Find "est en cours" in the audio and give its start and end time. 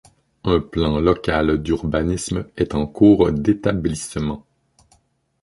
2.57-3.31